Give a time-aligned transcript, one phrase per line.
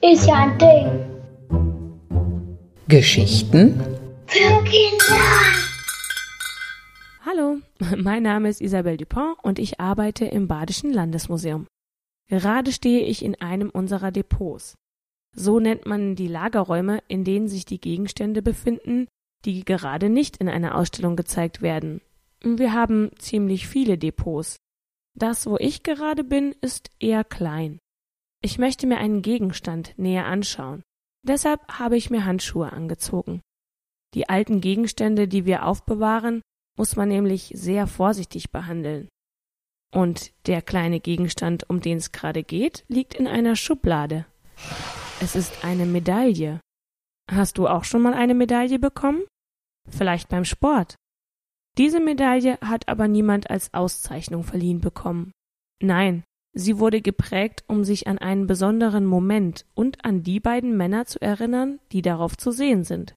[0.00, 0.88] Ist ja ein Ding.
[2.86, 3.80] Geschichten
[4.26, 5.16] Für Kinder.
[7.26, 7.56] Hallo,
[7.96, 11.66] mein Name ist Isabelle Dupont und ich arbeite im Badischen Landesmuseum.
[12.28, 14.76] Gerade stehe ich in einem unserer Depots.
[15.34, 19.08] So nennt man die Lagerräume, in denen sich die Gegenstände befinden,
[19.44, 22.00] die gerade nicht in einer Ausstellung gezeigt werden.
[22.42, 24.56] Wir haben ziemlich viele Depots.
[25.16, 27.78] Das, wo ich gerade bin, ist eher klein.
[28.42, 30.82] Ich möchte mir einen Gegenstand näher anschauen.
[31.26, 33.40] Deshalb habe ich mir Handschuhe angezogen.
[34.14, 36.40] Die alten Gegenstände, die wir aufbewahren,
[36.78, 39.08] muss man nämlich sehr vorsichtig behandeln.
[39.92, 44.26] Und der kleine Gegenstand, um den es gerade geht, liegt in einer Schublade.
[45.20, 46.60] Es ist eine Medaille.
[47.30, 49.24] Hast du auch schon mal eine Medaille bekommen?
[49.88, 50.94] Vielleicht beim Sport.
[51.78, 55.30] Diese Medaille hat aber niemand als Auszeichnung verliehen bekommen.
[55.80, 61.06] Nein, sie wurde geprägt, um sich an einen besonderen Moment und an die beiden Männer
[61.06, 63.14] zu erinnern, die darauf zu sehen sind.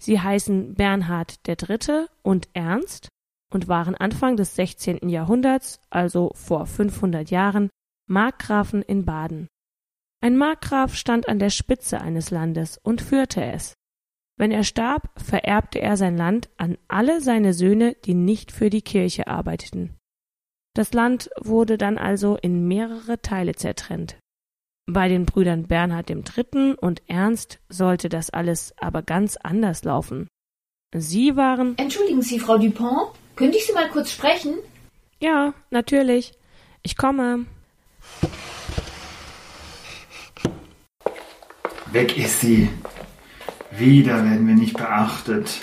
[0.00, 2.06] Sie heißen Bernhard III.
[2.22, 3.08] und Ernst
[3.52, 5.08] und waren Anfang des 16.
[5.08, 7.68] Jahrhunderts, also vor 500 Jahren,
[8.08, 9.48] Markgrafen in Baden.
[10.20, 13.74] Ein Markgraf stand an der Spitze eines Landes und führte es.
[14.38, 18.82] Wenn er starb, vererbte er sein Land an alle seine Söhne, die nicht für die
[18.82, 19.96] Kirche arbeiteten.
[20.74, 24.16] Das Land wurde dann also in mehrere Teile zertrennt.
[24.86, 26.74] Bei den Brüdern Bernhard III.
[26.80, 30.28] und Ernst sollte das alles aber ganz anders laufen.
[30.94, 34.54] Sie waren Entschuldigen Sie, Frau Dupont, könnte ich Sie mal kurz sprechen?
[35.18, 36.32] Ja, natürlich.
[36.82, 37.44] Ich komme.
[41.90, 42.68] Weg ist sie.
[43.78, 45.60] Wieder werden wir nicht beachtet.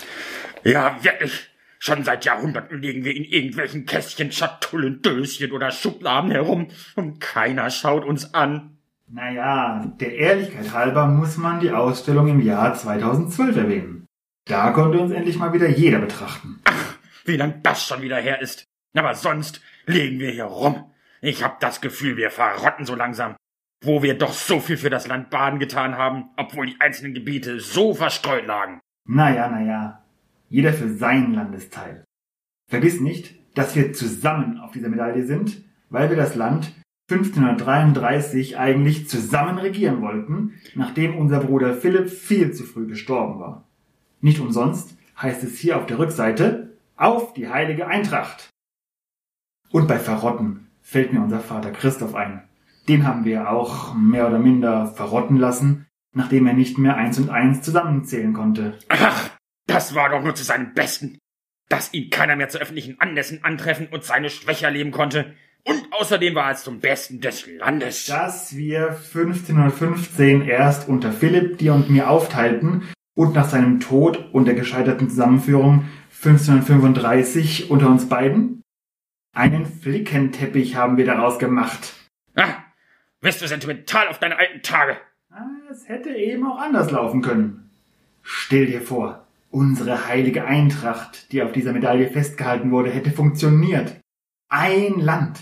[0.64, 1.50] Ja, wirklich.
[1.78, 7.70] Schon seit Jahrhunderten liegen wir in irgendwelchen Kästchen, Schatullen, Döschen oder Schubladen herum und keiner
[7.70, 8.78] schaut uns an.
[9.08, 14.06] Naja, der Ehrlichkeit halber muss man die Ausstellung im Jahr 2012 erwähnen.
[14.46, 16.60] Da konnte uns endlich mal wieder jeder betrachten.
[17.24, 18.64] Wie lang das schon wieder her ist.
[18.94, 20.90] Aber sonst liegen wir hier rum.
[21.20, 23.36] Ich hab das Gefühl, wir verrotten so langsam.
[23.82, 27.60] Wo wir doch so viel für das Land Baden getan haben, obwohl die einzelnen Gebiete
[27.60, 28.80] so verstreut lagen.
[29.06, 30.02] Naja, naja.
[30.48, 32.04] Jeder für seinen Landesteil.
[32.68, 36.72] Vergiss nicht, dass wir zusammen auf dieser Medaille sind, weil wir das Land
[37.10, 43.68] 1533 eigentlich zusammen regieren wollten, nachdem unser Bruder Philipp viel zu früh gestorben war.
[44.20, 48.50] Nicht umsonst heißt es hier auf der Rückseite auf die heilige Eintracht.
[49.70, 52.45] Und bei Verrotten fällt mir unser Vater Christoph ein.
[52.88, 57.30] Den haben wir auch mehr oder minder verrotten lassen, nachdem er nicht mehr eins und
[57.30, 58.78] eins zusammenzählen konnte.
[58.88, 59.30] Ach,
[59.66, 61.18] das war doch nur zu seinem Besten.
[61.68, 65.34] Dass ihn keiner mehr zu öffentlichen Anlässen antreffen und seine Schwäche erleben konnte.
[65.64, 68.06] Und außerdem war es zum Besten des Landes.
[68.06, 72.84] Dass wir 1515 erst unter Philipp dir und mir aufteilten
[73.16, 75.86] und nach seinem Tod und der gescheiterten Zusammenführung
[76.22, 78.62] 1535 unter uns beiden?
[79.34, 81.94] Einen Flickenteppich haben wir daraus gemacht.
[83.26, 84.98] Bist du sentimental auf deine alten Tage?
[85.32, 87.70] Ah, Es hätte eben auch anders laufen können.
[88.22, 93.96] Stell dir vor, unsere heilige Eintracht, die auf dieser Medaille festgehalten wurde, hätte funktioniert.
[94.48, 95.40] Ein Land.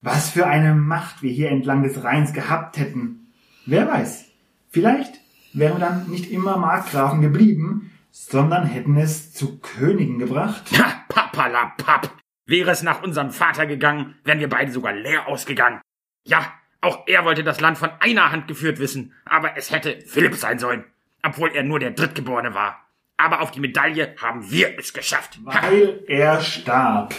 [0.00, 3.30] Was für eine Macht wir hier entlang des Rheins gehabt hätten.
[3.66, 4.24] Wer weiß,
[4.70, 5.12] vielleicht
[5.52, 10.62] wären wir dann nicht immer Markgrafen geblieben, sondern hätten es zu Königen gebracht.
[10.78, 12.10] Ha, papalapap.
[12.46, 15.82] Wäre es nach unserem Vater gegangen, wären wir beide sogar leer ausgegangen.
[16.26, 20.34] Ja, auch er wollte das Land von einer Hand geführt wissen, aber es hätte Philipp
[20.36, 20.84] sein sollen,
[21.22, 22.88] obwohl er nur der Drittgeborene war.
[23.16, 25.40] Aber auf die Medaille haben wir es geschafft.
[25.46, 25.62] Ha.
[25.62, 27.14] Weil er starb.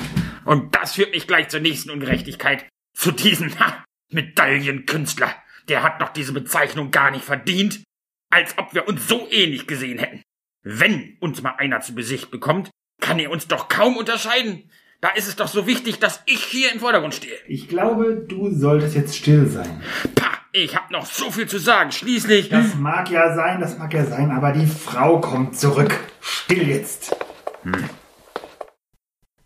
[0.45, 2.65] Und das führt mich gleich zur nächsten Ungerechtigkeit.
[2.93, 5.35] Zu diesem ha, Medaillenkünstler.
[5.67, 7.83] Der hat doch diese Bezeichnung gar nicht verdient.
[8.31, 10.21] Als ob wir uns so ähnlich gesehen hätten.
[10.63, 12.69] Wenn uns mal einer zu Besicht bekommt,
[13.01, 14.69] kann er uns doch kaum unterscheiden.
[15.01, 17.37] Da ist es doch so wichtig, dass ich hier im Vordergrund stehe.
[17.47, 19.81] Ich glaube, du solltest jetzt still sein.
[20.15, 21.93] Pah, ich hab noch so viel zu sagen.
[21.93, 22.49] Schließlich.
[22.49, 25.97] Das mag ja sein, das mag ja sein, aber die Frau kommt zurück.
[26.19, 27.15] Still jetzt.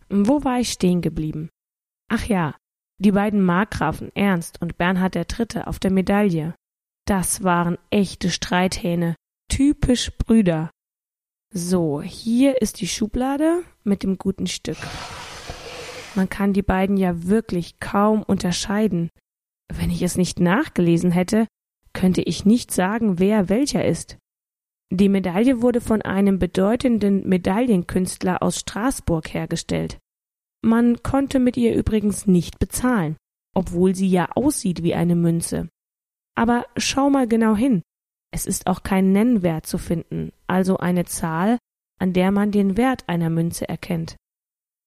[0.08, 1.50] Wo war ich stehen geblieben?
[2.08, 2.56] Ach ja,
[2.98, 5.62] die beiden Markgrafen Ernst und Bernhard III.
[5.66, 6.54] auf der Medaille.
[7.06, 9.14] Das waren echte Streithähne,
[9.48, 10.70] typisch Brüder.
[11.52, 14.78] So, hier ist die Schublade mit dem guten Stück.
[16.14, 19.10] Man kann die beiden ja wirklich kaum unterscheiden.
[19.72, 21.46] Wenn ich es nicht nachgelesen hätte,
[21.92, 24.18] könnte ich nicht sagen, wer welcher ist.
[24.90, 29.98] Die Medaille wurde von einem bedeutenden Medaillenkünstler aus Straßburg hergestellt.
[30.62, 33.16] Man konnte mit ihr übrigens nicht bezahlen,
[33.54, 35.68] obwohl sie ja aussieht wie eine Münze.
[36.36, 37.82] Aber schau mal genau hin.
[38.32, 41.58] Es ist auch kein Nennwert zu finden, also eine Zahl,
[42.00, 44.16] an der man den Wert einer Münze erkennt.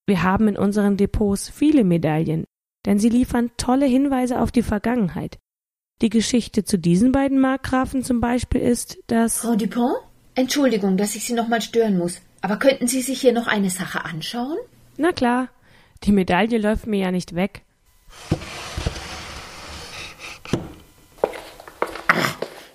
[0.08, 2.46] Wir haben in unseren Depots viele Medaillen,
[2.86, 5.38] denn sie liefern tolle Hinweise auf die Vergangenheit.
[6.02, 9.98] Die Geschichte zu diesen beiden Markgrafen zum Beispiel ist, dass Frau Dupont?
[10.34, 12.22] Entschuldigung, dass ich Sie nochmal stören muss.
[12.42, 14.58] Aber könnten Sie sich hier noch eine Sache anschauen?
[14.96, 15.50] Na klar,
[16.04, 17.64] die Medaille läuft mir ja nicht weg.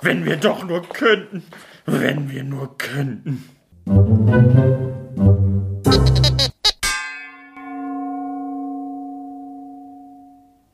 [0.02, 1.44] Wenn wir doch nur könnten.
[1.86, 3.44] Wenn wir nur könnten.